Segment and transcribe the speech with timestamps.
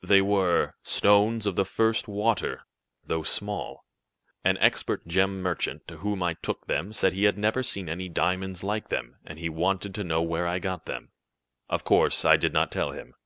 [0.00, 2.68] "They were stones of the first water,
[3.04, 3.84] though small.
[4.44, 8.08] An expert gem merchant, to whom I took them, said he had never seen any
[8.08, 11.10] diamonds like them, and he wanted to know where I got them.
[11.68, 13.16] Of course I did not tell him.